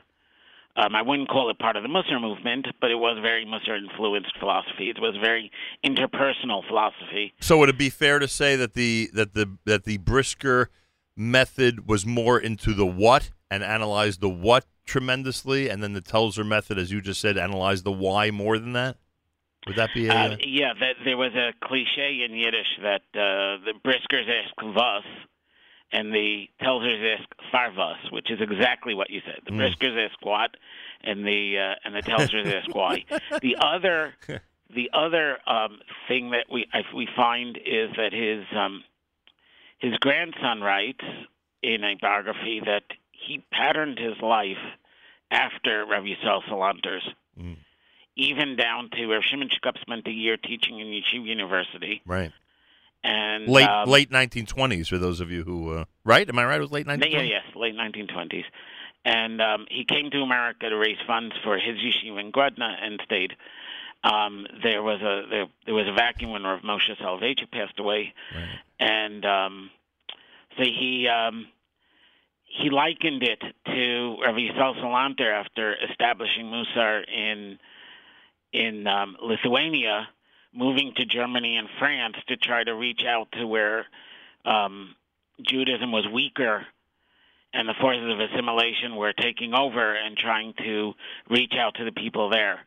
Um, 0.76 0.96
I 0.96 1.02
wouldn't 1.02 1.28
call 1.28 1.50
it 1.50 1.58
part 1.60 1.76
of 1.76 1.84
the 1.84 1.88
Musar 1.88 2.20
movement, 2.20 2.66
but 2.80 2.90
it 2.90 2.96
was 2.96 3.18
very 3.22 3.46
Musar 3.46 3.78
influenced 3.78 4.36
philosophy. 4.40 4.90
It 4.90 5.00
was 5.00 5.16
very 5.22 5.50
interpersonal 5.84 6.66
philosophy. 6.66 7.32
So 7.40 7.58
would 7.58 7.68
it 7.68 7.78
be 7.78 7.90
fair 7.90 8.18
to 8.18 8.26
say 8.26 8.56
that 8.56 8.74
the 8.74 9.10
that 9.14 9.34
the 9.34 9.50
that 9.66 9.84
the 9.84 9.98
Brisker 9.98 10.70
method 11.16 11.88
was 11.88 12.04
more 12.04 12.40
into 12.40 12.74
the 12.74 12.86
what 12.86 13.30
and 13.50 13.62
analyze 13.62 14.18
the 14.18 14.28
what 14.28 14.64
tremendously, 14.84 15.68
and 15.68 15.82
then 15.82 15.92
the 15.92 16.02
Telzer 16.02 16.46
method, 16.46 16.78
as 16.78 16.90
you 16.90 17.00
just 17.00 17.20
said, 17.20 17.38
analyze 17.38 17.84
the 17.84 17.92
why 17.92 18.30
more 18.30 18.58
than 18.58 18.72
that? 18.72 18.96
Would 19.66 19.76
that 19.76 19.90
be 19.94 20.08
a, 20.08 20.12
uh, 20.12 20.36
yeah? 20.44 20.74
That, 20.78 20.96
there 21.04 21.16
was 21.16 21.32
a 21.34 21.52
cliche 21.66 22.24
in 22.28 22.36
Yiddish 22.36 22.66
that 22.82 23.02
uh, 23.14 23.64
the 23.64 23.72
Briskers 23.84 24.28
ask 24.28 24.62
was, 24.62 25.04
and 25.94 26.12
the 26.12 26.48
Telzers 26.60 27.18
ask 27.18 27.28
farvas, 27.54 28.10
which 28.10 28.28
is 28.28 28.40
exactly 28.40 28.94
what 28.94 29.10
you 29.10 29.20
said. 29.24 29.38
The 29.46 29.52
mm. 29.52 29.60
Briskers 29.60 30.10
ask 30.10 30.26
what, 30.26 30.50
and 31.04 31.24
the 31.24 31.56
uh, 31.56 31.74
and 31.84 31.94
the 31.94 32.02
Telzers 32.02 32.52
ask 32.62 32.74
why. 32.74 33.04
The 33.40 33.56
other 33.60 34.14
the 34.74 34.90
other 34.92 35.38
um, 35.46 35.78
thing 36.08 36.32
that 36.32 36.46
we 36.52 36.66
I, 36.72 36.82
we 36.94 37.08
find 37.14 37.56
is 37.56 37.90
that 37.96 38.12
his 38.12 38.44
um, 38.58 38.82
his 39.78 39.96
grandson 39.98 40.60
writes 40.60 41.04
in 41.62 41.84
a 41.84 41.94
biography 42.00 42.60
that 42.66 42.82
he 43.12 43.44
patterned 43.52 43.98
his 43.98 44.20
life 44.20 44.58
after 45.30 45.86
Rav 45.86 46.02
Yisrael 46.02 46.42
Salanter's, 46.48 47.08
mm. 47.40 47.56
even 48.16 48.56
down 48.56 48.90
to 48.90 49.06
Rav 49.06 49.22
Shimon 49.22 49.48
Shkop 49.48 49.80
spent 49.80 50.08
a 50.08 50.12
year 50.12 50.36
teaching 50.36 50.80
in 50.80 50.88
Yeshiva 50.88 51.24
University. 51.24 52.02
Right. 52.04 52.32
And 53.04 53.46
late 53.46 53.68
um, 53.68 53.88
late 53.88 54.10
1920s 54.10 54.88
for 54.88 54.98
those 54.98 55.20
of 55.20 55.30
you 55.30 55.44
who 55.44 55.76
uh, 55.78 55.84
right? 56.04 56.28
Am 56.28 56.38
I 56.38 56.44
right? 56.46 56.58
It 56.58 56.62
was 56.62 56.72
late 56.72 56.86
1920s. 56.86 57.12
Yeah, 57.12 57.22
yes, 57.22 57.42
late 57.54 57.74
1920s. 57.76 58.44
And 59.04 59.40
um, 59.42 59.66
he 59.70 59.84
came 59.84 60.10
to 60.10 60.22
America 60.22 60.68
to 60.70 60.76
raise 60.76 60.96
funds 61.06 61.34
for 61.44 61.58
his 61.58 61.76
yeshiva 61.76 62.18
in 62.20 62.32
Grodno 62.32 62.72
and 62.82 62.98
stayed. 63.04 63.34
Um, 64.02 64.46
there 64.62 64.82
was 64.82 65.00
a 65.02 65.26
there, 65.30 65.46
there 65.66 65.74
was 65.74 65.86
a 65.86 65.92
vacuum 65.92 66.30
when 66.30 66.42
Rav 66.44 66.60
Moshe 66.62 66.90
Soloveitchik 66.98 67.50
passed 67.52 67.78
away, 67.78 68.12
Right. 68.34 68.48
and 68.80 69.24
um, 69.24 69.70
so 70.56 70.64
he 70.64 71.06
um, 71.08 71.46
he 72.44 72.70
likened 72.70 73.22
it 73.22 73.40
to 73.66 74.16
Rav 74.22 74.34
Yisrael 74.36 74.74
Salanter 74.80 75.32
after 75.32 75.74
establishing 75.90 76.46
Musar 76.46 77.02
in 77.10 77.58
in 78.52 78.86
um, 78.86 79.16
Lithuania, 79.22 80.08
moving 80.54 80.92
to 80.96 81.04
Germany 81.04 81.56
and 81.56 81.68
France 81.78 82.16
to 82.28 82.36
try 82.36 82.64
to 82.64 82.74
reach 82.74 83.02
out 83.06 83.28
to 83.32 83.46
where 83.46 83.86
um, 84.44 84.94
Judaism 85.42 85.90
was 85.92 86.06
weaker 86.12 86.66
and 87.52 87.68
the 87.68 87.74
forces 87.80 88.10
of 88.12 88.18
assimilation 88.20 88.96
were 88.96 89.12
taking 89.12 89.54
over 89.54 89.94
and 89.94 90.16
trying 90.16 90.54
to 90.58 90.92
reach 91.30 91.54
out 91.58 91.74
to 91.76 91.84
the 91.84 91.92
people 91.92 92.28
there. 92.30 92.60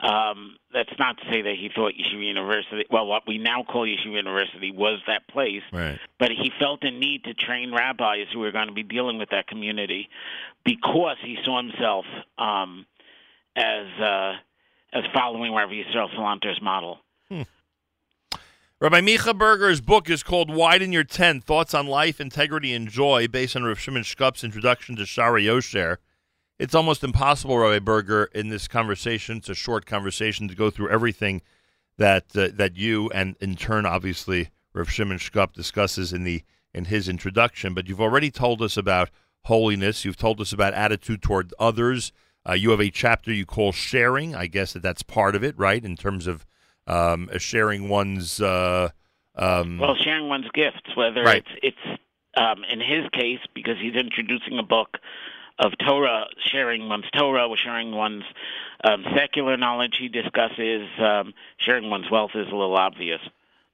Um, 0.00 0.56
that's 0.72 0.90
not 0.98 1.16
to 1.18 1.24
say 1.30 1.42
that 1.42 1.54
he 1.56 1.70
thought 1.72 1.92
Yeshiva 1.92 2.26
University, 2.26 2.84
well, 2.90 3.06
what 3.06 3.22
we 3.28 3.38
now 3.38 3.62
call 3.62 3.86
Yeshiva 3.86 4.12
University, 4.12 4.72
was 4.72 4.98
that 5.06 5.28
place, 5.28 5.62
Right. 5.72 5.98
but 6.18 6.30
he 6.32 6.50
felt 6.58 6.82
a 6.82 6.90
need 6.90 7.22
to 7.24 7.34
train 7.34 7.72
rabbis 7.72 8.26
who 8.32 8.40
were 8.40 8.50
going 8.50 8.66
to 8.66 8.72
be 8.72 8.82
dealing 8.82 9.18
with 9.18 9.30
that 9.30 9.46
community 9.46 10.08
because 10.64 11.18
he 11.24 11.36
saw 11.44 11.62
himself 11.62 12.04
um, 12.36 12.84
as 13.54 13.86
uh, 14.00 14.32
as 14.92 15.04
following 15.14 15.54
Rabbi 15.54 15.72
Yisrael 15.84 16.10
Salanter's 16.16 16.60
model. 16.60 16.98
Rabbi 18.80 19.00
Micha 19.00 19.36
Berger's 19.36 19.80
book 19.80 20.10
is 20.10 20.22
called 20.22 20.50
Widen 20.50 20.92
Your 20.92 21.04
Tent 21.04 21.44
Thoughts 21.44 21.72
on 21.72 21.86
Life, 21.86 22.20
Integrity, 22.20 22.72
and 22.74 22.88
Joy, 22.88 23.28
based 23.28 23.54
on 23.54 23.62
Rav 23.62 23.78
Shimon 23.78 24.02
Shkop's 24.02 24.42
introduction 24.42 24.96
to 24.96 25.02
Shaarei 25.02 25.44
Yosher. 25.44 25.98
It's 26.58 26.74
almost 26.74 27.04
impossible, 27.04 27.58
Rabbi 27.58 27.78
Berger, 27.78 28.24
in 28.34 28.48
this 28.48 28.66
conversation, 28.66 29.36
it's 29.36 29.48
a 29.48 29.54
short 29.54 29.86
conversation, 29.86 30.48
to 30.48 30.54
go 30.54 30.68
through 30.68 30.90
everything 30.90 31.42
that 31.98 32.24
uh, 32.34 32.48
that 32.54 32.76
you 32.76 33.08
and 33.10 33.36
in 33.40 33.54
turn, 33.54 33.86
obviously, 33.86 34.50
Rav 34.72 34.90
Shimon 34.90 35.18
Shkop 35.18 35.52
discusses 35.52 36.12
in 36.12 36.24
the 36.24 36.42
in 36.74 36.86
his 36.86 37.08
introduction. 37.08 37.74
But 37.74 37.88
you've 37.88 38.00
already 38.00 38.30
told 38.30 38.62
us 38.62 38.76
about 38.76 39.10
holiness. 39.44 40.04
You've 40.04 40.16
told 40.16 40.40
us 40.40 40.52
about 40.52 40.74
attitude 40.74 41.22
toward 41.22 41.54
others. 41.58 42.12
Uh, 42.48 42.54
you 42.54 42.70
have 42.70 42.80
a 42.80 42.90
chapter 42.90 43.32
you 43.32 43.46
call 43.46 43.72
sharing. 43.72 44.34
I 44.34 44.46
guess 44.46 44.72
that 44.72 44.82
that's 44.82 45.02
part 45.02 45.36
of 45.36 45.44
it, 45.44 45.56
right? 45.58 45.84
In 45.84 45.96
terms 45.96 46.26
of 46.26 46.44
um, 46.86 47.28
sharing 47.38 47.88
one's. 47.88 48.40
Uh, 48.40 48.90
um, 49.36 49.78
Well, 49.78 49.94
sharing 49.96 50.28
one's 50.28 50.48
gifts, 50.52 50.94
whether 50.94 51.22
Right. 51.22 51.44
it's 51.62 51.76
it's 51.86 52.00
um, 52.36 52.64
in 52.70 52.80
his 52.80 53.08
case 53.12 53.40
because 53.54 53.76
he's 53.80 53.94
introducing 53.94 54.58
a 54.58 54.62
book 54.62 54.98
of 55.58 55.72
Torah, 55.78 56.26
sharing 56.50 56.88
one's 56.88 57.04
Torah, 57.16 57.46
or 57.48 57.56
sharing 57.56 57.92
one's 57.92 58.24
um, 58.84 59.04
secular 59.14 59.56
knowledge. 59.56 59.96
He 59.98 60.08
discusses 60.08 60.88
um, 60.98 61.34
sharing 61.58 61.88
one's 61.90 62.10
wealth 62.10 62.32
is 62.34 62.48
a 62.48 62.56
little 62.56 62.76
obvious. 62.76 63.20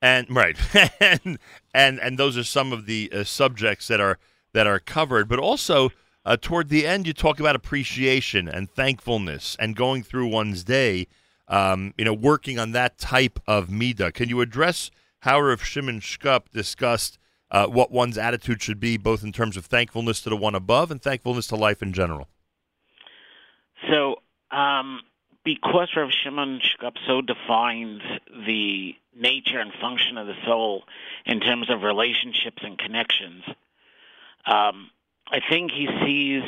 and 0.03 0.27
right, 0.31 0.57
and 1.01 1.39
and 1.75 1.99
and 2.01 2.19
those 2.19 2.37
are 2.37 2.45
some 2.45 2.73
of 2.73 2.87
the 2.87 3.11
uh, 3.13 3.25
subjects 3.25 3.89
that 3.89 4.01
are 4.01 4.19
that 4.53 4.67
are 4.67 4.79
covered. 4.81 5.29
But 5.29 5.39
also 5.39 5.91
uh, 6.25 6.37
toward 6.41 6.69
the 6.69 6.87
end, 6.87 7.07
you 7.07 7.13
talk 7.13 7.41
about 7.41 7.57
appreciation 7.57 8.49
and 8.49 8.71
thankfulness 8.71 9.57
and 9.59 9.75
going 9.75 10.03
through 10.03 10.27
one's 10.27 10.63
day. 10.65 11.07
Um, 11.49 11.95
you 11.97 12.05
know, 12.05 12.13
working 12.13 12.59
on 12.59 12.73
that 12.73 12.99
type 12.99 13.41
of 13.47 13.69
midah. 13.69 14.13
Can 14.13 14.29
you 14.29 14.41
address 14.43 14.91
how 15.21 15.41
Rav 15.41 15.65
Shimon 15.65 16.01
Shkop 16.01 16.51
discussed 16.53 17.19
uh, 17.51 17.67
what 17.67 17.91
one's 17.91 18.19
attitude 18.19 18.63
should 18.63 18.79
be, 18.79 18.97
both 18.97 19.25
in 19.25 19.33
terms 19.33 19.57
of 19.57 19.65
thankfulness 19.65 20.21
to 20.23 20.31
the 20.31 20.37
one 20.37 20.55
above 20.55 20.91
and 20.91 21.01
thankfulness 21.01 21.47
to 21.49 21.57
life 21.57 21.83
in 21.83 21.93
general? 21.93 22.29
So, 23.91 24.17
um, 24.51 25.01
because 25.45 25.89
Rav 25.97 26.11
Shimon 26.11 26.61
Shkop 26.61 26.97
so 27.07 27.23
defines 27.23 28.03
the 28.47 28.95
nature 29.17 29.59
and 29.59 29.73
function 29.81 30.19
of 30.19 30.27
the 30.27 30.35
soul 30.45 30.85
in 31.25 31.41
terms 31.41 31.71
of 31.71 31.83
relationships 31.83 32.63
and 32.63 32.79
connections, 32.79 33.45
um, 34.45 34.91
I 35.31 35.41
think 35.49 35.71
he 35.73 35.89
sees 36.05 36.43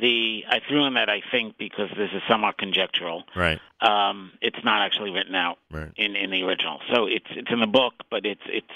the. 0.00 0.44
I 0.48 0.60
threw 0.68 0.86
in 0.86 0.94
that 0.94 1.08
I 1.08 1.22
think 1.30 1.58
because 1.58 1.88
this 1.96 2.10
is 2.12 2.22
somewhat 2.28 2.58
conjectural. 2.58 3.24
Right, 3.34 3.60
Um, 3.80 4.32
it's 4.40 4.58
not 4.64 4.82
actually 4.82 5.10
written 5.10 5.34
out 5.34 5.58
right, 5.70 5.90
in, 5.96 6.16
in 6.16 6.30
the 6.30 6.42
original, 6.42 6.80
so 6.92 7.06
it's 7.06 7.26
it's 7.30 7.50
in 7.50 7.60
the 7.60 7.66
book, 7.66 7.94
but 8.10 8.26
it's 8.26 8.42
it's 8.46 8.66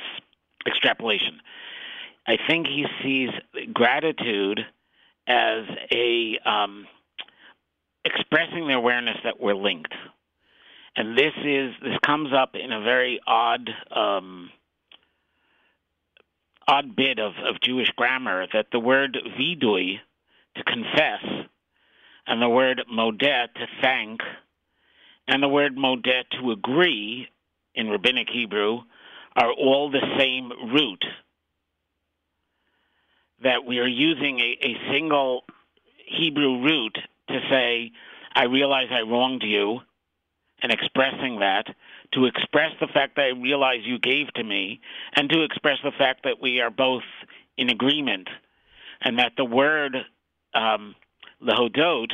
extrapolation. 0.66 1.40
I 2.26 2.36
think 2.46 2.66
he 2.66 2.86
sees 3.02 3.30
gratitude 3.72 4.60
as 5.26 5.64
a 5.92 6.38
um, 6.44 6.86
expressing 8.04 8.66
the 8.66 8.74
awareness 8.74 9.16
that 9.24 9.40
we're 9.40 9.54
linked, 9.54 9.94
and 10.96 11.16
this 11.16 11.32
is 11.44 11.74
this 11.82 11.98
comes 12.04 12.32
up 12.32 12.54
in 12.54 12.72
a 12.72 12.80
very 12.82 13.20
odd 13.26 13.70
um, 13.90 14.50
odd 16.66 16.94
bit 16.94 17.18
of, 17.18 17.32
of 17.44 17.60
Jewish 17.60 17.90
grammar 17.96 18.46
that 18.52 18.66
the 18.70 18.78
word 18.78 19.18
vidui 19.38 19.98
to 20.56 20.64
confess 20.64 21.46
and 22.26 22.40
the 22.40 22.48
word 22.48 22.82
modet 22.88 23.54
to 23.54 23.66
thank 23.80 24.20
and 25.26 25.42
the 25.42 25.48
word 25.48 25.76
modet 25.76 26.26
to 26.40 26.50
agree 26.50 27.28
in 27.74 27.88
rabbinic 27.88 28.28
Hebrew 28.32 28.80
are 29.36 29.52
all 29.52 29.90
the 29.90 30.02
same 30.18 30.50
root. 30.72 31.04
That 33.42 33.64
we 33.64 33.78
are 33.78 33.86
using 33.86 34.40
a, 34.40 34.66
a 34.66 34.92
single 34.92 35.44
Hebrew 36.06 36.62
root 36.62 36.98
to 37.28 37.40
say, 37.48 37.92
I 38.34 38.44
realize 38.44 38.88
I 38.90 39.02
wronged 39.02 39.42
you, 39.44 39.80
and 40.62 40.72
expressing 40.72 41.38
that, 41.40 41.64
to 42.12 42.26
express 42.26 42.72
the 42.80 42.88
fact 42.92 43.16
that 43.16 43.22
I 43.22 43.40
realize 43.40 43.78
you 43.84 43.98
gave 43.98 44.32
to 44.34 44.44
me, 44.44 44.80
and 45.14 45.30
to 45.30 45.42
express 45.44 45.78
the 45.82 45.92
fact 45.96 46.24
that 46.24 46.42
we 46.42 46.60
are 46.60 46.70
both 46.70 47.04
in 47.56 47.70
agreement, 47.70 48.28
and 49.00 49.18
that 49.18 49.32
the 49.36 49.44
word 49.44 49.96
um, 50.54 50.94
lehodot, 51.42 52.12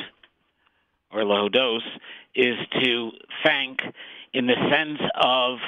or 1.11 1.23
lehodos, 1.23 1.81
is 2.35 2.57
to 2.83 3.11
thank 3.45 3.81
in 4.33 4.47
the 4.47 4.57
sense 4.71 5.01
of 5.15 5.59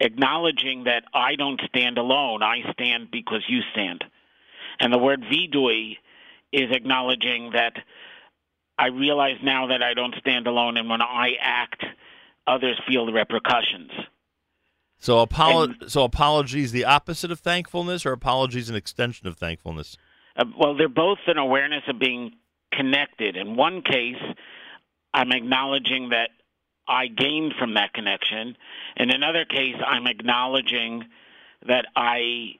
acknowledging 0.00 0.84
that 0.84 1.04
I 1.12 1.36
don't 1.36 1.60
stand 1.68 1.98
alone. 1.98 2.42
I 2.42 2.72
stand 2.72 3.10
because 3.10 3.44
you 3.48 3.60
stand. 3.72 4.04
And 4.80 4.92
the 4.92 4.98
word 4.98 5.22
vidui 5.22 5.98
is 6.52 6.70
acknowledging 6.70 7.50
that 7.52 7.74
I 8.78 8.86
realize 8.86 9.36
now 9.42 9.66
that 9.66 9.82
I 9.82 9.92
don't 9.92 10.14
stand 10.18 10.46
alone, 10.46 10.78
and 10.78 10.88
when 10.88 11.02
I 11.02 11.32
act, 11.38 11.84
others 12.46 12.80
feel 12.88 13.04
the 13.04 13.12
repercussions. 13.12 13.90
So, 14.98 15.24
apolo- 15.24 15.88
so 15.88 16.04
apologies 16.04 16.72
the 16.72 16.86
opposite 16.86 17.30
of 17.30 17.40
thankfulness, 17.40 18.06
or 18.06 18.12
apologies 18.12 18.70
an 18.70 18.76
extension 18.76 19.26
of 19.26 19.36
thankfulness? 19.36 19.96
Uh, 20.40 20.44
well, 20.58 20.74
they're 20.74 20.88
both 20.88 21.18
an 21.26 21.36
awareness 21.36 21.82
of 21.86 21.98
being 21.98 22.32
connected. 22.72 23.36
In 23.36 23.56
one 23.56 23.82
case, 23.82 24.22
I'm 25.12 25.32
acknowledging 25.32 26.10
that 26.10 26.30
I 26.88 27.08
gained 27.08 27.54
from 27.58 27.74
that 27.74 27.92
connection. 27.92 28.56
In 28.96 29.10
another 29.10 29.44
case, 29.44 29.76
I'm 29.86 30.06
acknowledging 30.06 31.04
that 31.66 31.86
I 31.94 32.54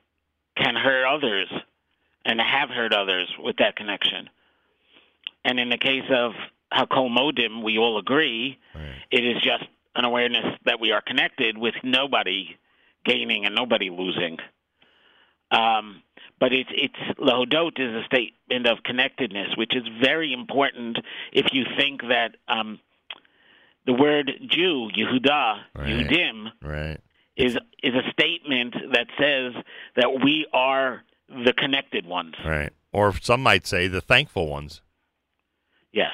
can 0.56 0.76
hurt 0.76 1.06
others 1.06 1.50
and 2.24 2.40
have 2.40 2.68
hurt 2.68 2.92
others 2.92 3.32
with 3.38 3.56
that 3.56 3.76
connection. 3.76 4.28
And 5.44 5.58
in 5.58 5.70
the 5.70 5.78
case 5.78 6.04
of 6.10 6.32
Hakol 6.72 7.08
Modim, 7.08 7.64
we 7.64 7.78
all 7.78 7.98
agree 7.98 8.58
Right. 8.74 9.02
it 9.10 9.24
is 9.24 9.42
just 9.42 9.64
an 9.96 10.04
awareness 10.04 10.58
that 10.66 10.80
we 10.80 10.92
are 10.92 11.00
connected 11.00 11.56
with 11.56 11.74
nobody 11.82 12.56
gaining 13.04 13.46
and 13.46 13.54
nobody 13.54 13.88
losing. 13.90 14.38
Um, 15.50 16.02
but 16.40 16.52
it's 16.52 16.70
it's 16.72 17.18
lahodot 17.18 17.78
is 17.78 17.94
a 17.94 18.04
statement 18.06 18.66
of 18.66 18.82
connectedness, 18.82 19.56
which 19.56 19.76
is 19.76 19.84
very 20.02 20.32
important 20.32 20.98
if 21.32 21.52
you 21.52 21.64
think 21.76 22.00
that 22.08 22.36
um, 22.48 22.80
the 23.86 23.92
word 23.92 24.32
Jew, 24.46 24.88
Yehuda, 24.96 25.60
Right. 25.74 25.86
Yehudim, 25.88 26.52
Right. 26.62 26.98
is 27.36 27.56
is 27.82 27.94
a 27.94 28.10
statement 28.10 28.74
that 28.92 29.06
says 29.18 29.52
that 29.96 30.24
we 30.24 30.46
are 30.52 31.02
the 31.28 31.52
connected 31.52 32.06
ones. 32.06 32.34
Right. 32.44 32.72
Or 32.92 33.14
some 33.14 33.42
might 33.42 33.66
say 33.66 33.86
the 33.86 34.00
thankful 34.00 34.48
ones. 34.48 34.80
Yes. 35.92 36.12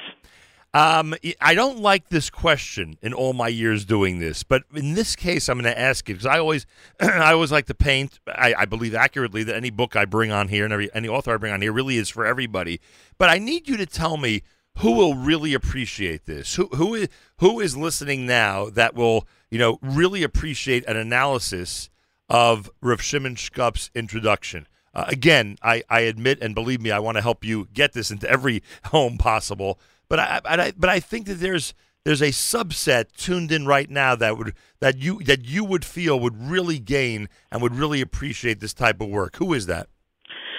Um, 0.73 1.15
I 1.41 1.55
don't 1.55 1.79
like 1.79 2.09
this 2.09 2.29
question 2.29 2.97
in 3.01 3.13
all 3.13 3.33
my 3.33 3.47
years 3.47 3.85
doing 3.85 4.19
this, 4.19 4.43
but 4.43 4.63
in 4.75 4.93
this 4.93 5.15
case, 5.15 5.49
I'm 5.49 5.59
going 5.59 5.73
to 5.73 5.79
ask 5.79 6.07
it 6.09 6.13
because 6.13 6.25
I 6.25 6.39
always, 6.39 6.65
I 6.99 7.31
always 7.31 7.51
like 7.51 7.65
to 7.67 7.73
paint. 7.73 8.19
I, 8.27 8.53
I 8.55 8.65
believe 8.65 8.93
accurately 8.93 9.43
that 9.43 9.55
any 9.55 9.69
book 9.69 9.95
I 9.95 10.05
bring 10.05 10.31
on 10.31 10.49
here 10.49 10.65
and 10.65 10.73
every 10.73 10.93
any 10.93 11.07
author 11.07 11.33
I 11.33 11.37
bring 11.37 11.53
on 11.53 11.61
here 11.61 11.71
really 11.71 11.97
is 11.97 12.09
for 12.09 12.25
everybody. 12.25 12.79
But 13.17 13.29
I 13.29 13.37
need 13.37 13.67
you 13.67 13.77
to 13.77 13.85
tell 13.85 14.17
me 14.17 14.43
who 14.79 14.91
will 14.91 15.15
really 15.15 15.53
appreciate 15.53 16.25
this. 16.25 16.55
Who 16.55 16.67
who 16.67 16.93
is 16.93 17.09
who 17.39 17.59
is 17.59 17.75
listening 17.75 18.25
now 18.25 18.69
that 18.69 18.93
will 18.93 19.27
you 19.49 19.57
know 19.57 19.79
really 19.81 20.21
appreciate 20.21 20.85
an 20.85 20.97
analysis 20.97 21.89
of 22.29 22.69
Rav 22.81 23.01
Shimon 23.01 23.35
Shkop's 23.35 23.89
introduction. 23.95 24.67
Uh, 24.93 25.05
again, 25.09 25.57
I, 25.61 25.83
I 25.89 26.01
admit 26.01 26.39
and 26.41 26.55
believe 26.55 26.81
me, 26.81 26.89
I 26.89 26.99
want 26.99 27.17
to 27.17 27.21
help 27.21 27.45
you 27.45 27.67
get 27.71 27.93
this 27.93 28.09
into 28.09 28.29
every 28.29 28.63
home 28.85 29.17
possible. 29.17 29.79
But 30.09 30.19
I, 30.19 30.41
I 30.45 30.73
but 30.77 30.89
I 30.89 30.99
think 30.99 31.27
that 31.27 31.35
there's 31.35 31.73
there's 32.03 32.21
a 32.21 32.29
subset 32.29 33.11
tuned 33.17 33.51
in 33.51 33.65
right 33.65 33.89
now 33.89 34.15
that 34.15 34.37
would 34.37 34.53
that 34.79 34.97
you 34.97 35.21
that 35.23 35.45
you 35.45 35.63
would 35.65 35.83
feel 35.83 36.19
would 36.19 36.41
really 36.49 36.79
gain 36.79 37.27
and 37.51 37.61
would 37.61 37.75
really 37.75 38.01
appreciate 38.01 38.59
this 38.59 38.73
type 38.73 39.01
of 39.01 39.09
work. 39.09 39.35
Who 39.37 39.53
is 39.53 39.65
that? 39.65 39.89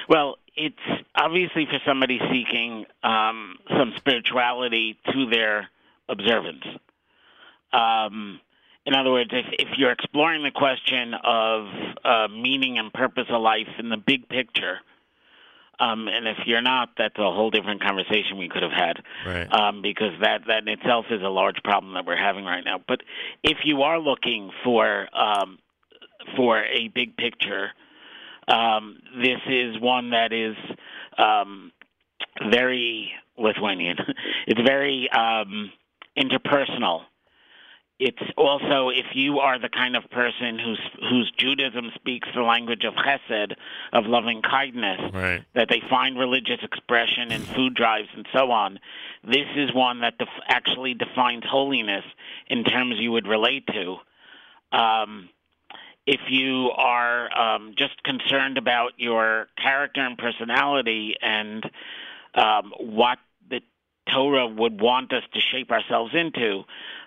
Well, 0.09 0.37
it's 0.57 0.77
obviously 1.15 1.67
for 1.67 1.79
somebody 1.87 2.19
seeking 2.31 2.87
um, 3.03 3.57
some 3.69 3.95
spirituality 3.97 4.99
to 5.13 5.31
their 5.31 5.69
observance. 6.09 6.65
Um, 7.73 8.41
in 8.85 8.95
other 8.95 9.11
words, 9.11 9.31
if, 9.33 9.47
if 9.59 9.79
you're 9.79 9.93
exploring 9.93 10.43
the 10.43 10.51
question 10.51 11.15
of 11.15 11.67
uh, 12.05 12.29
meaning 12.29 12.79
and 12.79 12.93
purpose 12.93 13.27
of 13.29 13.41
life 13.43 13.69
in 13.79 13.91
the 13.91 13.99
big 13.99 14.29
picture, 14.29 14.81
um, 15.81 16.09
and 16.09 16.27
if 16.27 16.39
you're 16.47 16.63
not, 16.63 16.91
that's 16.99 17.17
a 17.19 17.31
whole 17.33 17.51
different 17.51 17.83
conversation 17.83 18.37
we 18.37 18.49
could 18.49 18.63
have 18.63 18.73
had, 18.73 18.97
right. 19.25 19.53
um, 19.53 19.81
because 19.83 20.13
that 20.21 20.43
that 20.49 20.63
in 20.63 20.69
itself 20.69 21.07
is 21.11 21.23
a 21.23 21.29
large 21.29 21.63
problem 21.63 21.95
that 21.95 22.05
we're 22.05 22.17
having 22.17 22.45
right 22.45 22.65
now. 22.65 22.81
But 22.87 23.01
if 23.43 23.59
you 23.65 23.83
are 23.83 23.99
looking 23.99 24.51
for 24.65 25.09
um, 25.17 25.59
for 26.37 26.63
a 26.65 26.89
big 26.89 27.17
picture, 27.17 27.71
um, 28.49 28.99
this 29.17 29.41
is 29.49 29.81
one 29.81 30.11
that 30.11 30.33
is 30.33 30.57
um, 31.17 31.73
very 32.51 33.13
Lithuanian. 33.37 33.97
it's 34.47 34.61
very 34.61 35.09
um, 35.11 35.71
interpersonal 36.17 37.03
it's 37.99 38.23
also 38.37 38.91
if 38.91 39.07
you 39.15 39.41
are 39.41 39.59
the 39.59 39.69
kind 39.69 39.97
of 39.97 40.09
person 40.11 40.59
whose 40.59 40.81
whose 41.11 41.33
Judaism 41.37 41.91
speaks 41.97 42.29
the 42.35 42.43
language 42.43 42.85
of 42.85 42.95
chesed, 42.95 43.55
of 43.93 44.07
loving 44.07 44.41
kindness, 44.43 45.01
right. 45.13 45.43
that 45.55 45.69
they 45.69 45.83
find 45.91 46.17
religious 46.19 46.61
expression 46.63 47.33
in 47.33 47.43
food 47.43 47.75
drives 47.75 48.09
and 48.15 48.27
so 48.33 48.53
on. 48.53 48.79
This 49.25 49.49
is 49.57 49.75
one 49.75 50.01
that 50.03 50.17
def- 50.19 50.29
actually 50.49 50.95
defines 50.95 51.43
holiness 51.45 52.05
in 52.47 52.63
terms 52.63 52.97
you 52.99 53.11
would 53.13 53.27
relate 53.27 53.67
to. 53.67 53.97
Um, 54.71 55.29
if 56.07 56.21
you 56.29 56.71
are 56.71 57.39
um, 57.39 57.75
just 57.77 58.03
concerned 58.03 58.59
about 58.59 58.93
your 58.97 59.49
character 59.63 60.01
and 60.01 60.17
personality 60.17 61.17
and 61.21 61.69
um, 62.35 62.73
what 62.79 63.19
the 63.51 63.61
Torah 64.11 64.47
would 64.47 64.81
want 64.81 65.13
us 65.13 65.25
to 65.35 65.41
shape 65.41 65.71
ourselves 65.71 66.15
into, 66.15 66.63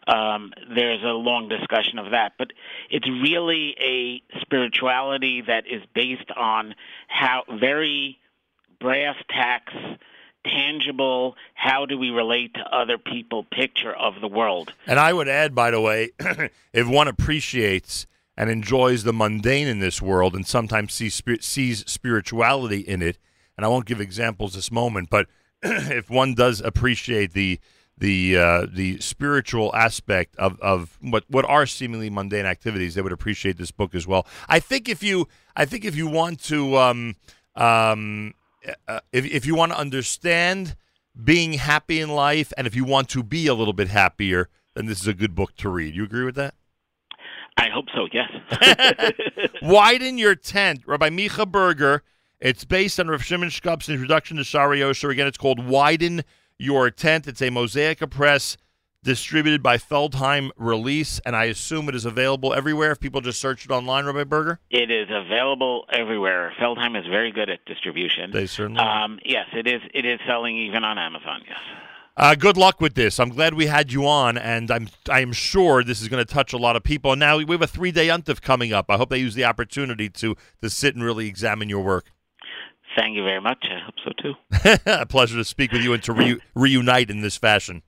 um, 0.07 0.53
there's 0.73 1.03
a 1.03 1.13
long 1.13 1.47
discussion 1.47 1.99
of 1.99 2.11
that. 2.11 2.33
But 2.37 2.51
it's 2.89 3.07
really 3.07 3.75
a 3.79 4.21
spirituality 4.41 5.41
that 5.41 5.67
is 5.67 5.81
based 5.93 6.31
on 6.35 6.75
how 7.07 7.43
very 7.59 8.19
brass 8.79 9.15
tacks, 9.29 9.73
tangible, 10.45 11.35
how 11.53 11.85
do 11.85 11.97
we 11.97 12.09
relate 12.09 12.53
to 12.55 12.61
other 12.61 12.97
people 12.97 13.43
picture 13.43 13.93
of 13.93 14.19
the 14.21 14.27
world. 14.27 14.73
And 14.87 14.99
I 14.99 15.13
would 15.13 15.27
add, 15.27 15.53
by 15.53 15.71
the 15.71 15.81
way, 15.81 16.11
if 16.73 16.87
one 16.87 17.07
appreciates 17.07 18.07
and 18.35 18.49
enjoys 18.49 19.03
the 19.03 19.13
mundane 19.13 19.67
in 19.67 19.79
this 19.79 20.01
world 20.01 20.35
and 20.35 20.47
sometimes 20.47 20.93
sees, 20.93 21.21
sees 21.41 21.89
spirituality 21.89 22.79
in 22.79 23.01
it, 23.01 23.17
and 23.55 23.65
I 23.65 23.69
won't 23.69 23.85
give 23.85 24.01
examples 24.01 24.55
this 24.55 24.71
moment, 24.71 25.09
but 25.11 25.27
if 25.61 26.09
one 26.09 26.33
does 26.33 26.59
appreciate 26.61 27.33
the 27.33 27.59
the 28.01 28.35
uh, 28.35 28.65
the 28.73 28.99
spiritual 28.99 29.73
aspect 29.75 30.35
of, 30.37 30.59
of 30.59 30.97
what 31.01 31.23
what 31.29 31.45
are 31.45 31.67
seemingly 31.67 32.09
mundane 32.09 32.47
activities, 32.47 32.95
they 32.95 33.01
would 33.01 33.11
appreciate 33.11 33.57
this 33.57 33.71
book 33.71 33.93
as 33.93 34.07
well. 34.07 34.25
I 34.49 34.59
think 34.59 34.89
if 34.89 35.03
you 35.03 35.27
I 35.55 35.65
think 35.65 35.85
if 35.85 35.95
you 35.95 36.07
want 36.07 36.43
to 36.45 36.77
um, 36.77 37.15
um, 37.55 38.33
uh, 38.87 38.99
if 39.13 39.25
if 39.25 39.45
you 39.45 39.55
want 39.55 39.71
to 39.71 39.77
understand 39.77 40.75
being 41.23 41.53
happy 41.53 42.01
in 42.01 42.09
life, 42.09 42.51
and 42.57 42.65
if 42.65 42.75
you 42.75 42.83
want 42.83 43.07
to 43.09 43.21
be 43.21 43.45
a 43.45 43.53
little 43.53 43.73
bit 43.73 43.89
happier, 43.89 44.49
then 44.73 44.87
this 44.87 44.99
is 44.99 45.07
a 45.07 45.13
good 45.13 45.35
book 45.35 45.55
to 45.57 45.69
read. 45.69 45.95
You 45.95 46.03
agree 46.03 46.25
with 46.25 46.35
that? 46.35 46.55
I 47.57 47.67
hope 47.69 47.85
so. 47.93 48.07
Yes. 48.11 49.11
Widen 49.61 50.17
your 50.17 50.33
tent, 50.33 50.81
Rabbi 50.87 51.09
Micha 51.09 51.49
Berger. 51.49 52.01
It's 52.39 52.65
based 52.65 52.99
on 52.99 53.09
Rav 53.09 53.23
Shimon 53.23 53.49
Shkop's 53.49 53.89
introduction 53.89 54.37
to 54.37 54.43
Shaarei 54.43 54.79
Yosher. 54.79 55.11
Again, 55.11 55.27
it's 55.27 55.37
called 55.37 55.63
Widen 55.63 56.23
your 56.61 56.91
tent. 56.91 57.27
It's 57.27 57.41
a 57.41 57.49
Mosaica 57.49 58.09
Press 58.09 58.55
distributed 59.03 59.63
by 59.63 59.77
Feldheim 59.77 60.51
Release, 60.57 61.19
and 61.25 61.35
I 61.35 61.45
assume 61.45 61.89
it 61.89 61.95
is 61.95 62.05
available 62.05 62.53
everywhere 62.53 62.91
if 62.91 62.99
people 62.99 63.19
just 63.19 63.41
search 63.41 63.65
it 63.65 63.71
online, 63.71 64.05
Rabbi 64.05 64.25
Berger? 64.25 64.59
It 64.69 64.91
is 64.91 65.07
available 65.09 65.85
everywhere. 65.91 66.53
Feldheim 66.61 66.99
is 66.99 67.07
very 67.07 67.31
good 67.31 67.49
at 67.49 67.65
distribution. 67.65 68.29
They 68.31 68.45
certainly 68.45 68.79
um, 68.79 69.19
Yes, 69.25 69.47
it 69.53 69.67
is 69.67 69.81
It 69.93 70.05
is 70.05 70.19
selling 70.27 70.57
even 70.57 70.83
on 70.83 70.99
Amazon, 70.99 71.41
yes. 71.47 71.57
Uh, 72.15 72.35
good 72.35 72.57
luck 72.57 72.79
with 72.79 72.93
this. 72.93 73.19
I'm 73.19 73.29
glad 73.29 73.55
we 73.55 73.65
had 73.65 73.91
you 73.91 74.05
on, 74.05 74.37
and 74.37 74.69
I'm 74.69 74.89
I 75.09 75.21
am 75.21 75.31
sure 75.31 75.81
this 75.81 76.01
is 76.01 76.09
going 76.09 76.23
to 76.23 76.31
touch 76.31 76.51
a 76.53 76.57
lot 76.57 76.75
of 76.75 76.83
people. 76.83 77.13
And 77.13 77.19
now 77.19 77.37
we 77.37 77.45
have 77.45 77.61
a 77.61 77.67
three 77.67 77.91
day 77.91 78.09
untif 78.09 78.41
coming 78.41 78.73
up. 78.73 78.87
I 78.89 78.97
hope 78.97 79.09
they 79.09 79.17
use 79.17 79.33
the 79.33 79.45
opportunity 79.45 80.09
to 80.09 80.35
to 80.61 80.69
sit 80.69 80.93
and 80.93 81.03
really 81.03 81.27
examine 81.27 81.69
your 81.69 81.81
work. 81.81 82.11
Thank 82.97 83.15
you 83.15 83.23
very 83.23 83.41
much. 83.41 83.63
I 83.63 83.79
hope 83.79 83.95
so 84.03 84.11
too. 84.21 84.81
a 84.85 85.05
pleasure 85.05 85.37
to 85.37 85.45
speak 85.45 85.71
with 85.71 85.81
you 85.81 85.93
and 85.93 86.03
to 86.03 86.13
re- 86.13 86.39
reunite 86.55 87.09
in 87.09 87.21
this 87.21 87.37
fashion. 87.37 87.83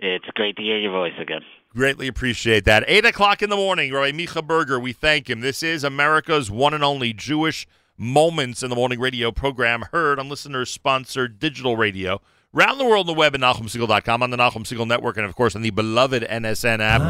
It's 0.00 0.26
great 0.34 0.56
to 0.56 0.62
hear 0.62 0.78
your 0.78 0.92
voice 0.92 1.12
again. 1.20 1.42
Greatly 1.74 2.08
appreciate 2.08 2.64
that. 2.64 2.84
Eight 2.86 3.04
o'clock 3.04 3.42
in 3.42 3.50
the 3.50 3.56
morning, 3.56 3.92
Rabbi 3.92 4.12
Micha 4.12 4.46
Berger. 4.46 4.80
We 4.80 4.92
thank 4.92 5.28
him. 5.28 5.40
This 5.40 5.62
is 5.62 5.84
America's 5.84 6.50
one 6.50 6.72
and 6.74 6.82
only 6.82 7.12
Jewish 7.12 7.66
Moments 8.00 8.62
in 8.62 8.70
the 8.70 8.76
Morning 8.76 9.00
radio 9.00 9.32
program, 9.32 9.84
heard 9.92 10.20
on 10.20 10.28
listener-sponsored 10.28 11.40
digital 11.40 11.76
radio. 11.76 12.20
Round 12.52 12.78
the 12.78 12.84
world 12.84 13.08
on 13.08 13.14
the 13.14 13.18
web 13.18 13.34
at 13.34 13.40
NachumSegal.com, 13.40 14.22
on 14.22 14.30
the 14.30 14.36
Nachum 14.36 14.62
Segal 14.62 14.86
Network, 14.86 15.16
and 15.16 15.26
of 15.26 15.34
course 15.34 15.56
on 15.56 15.62
the 15.62 15.70
beloved 15.70 16.22
NSN 16.22 16.78
app. 16.78 17.00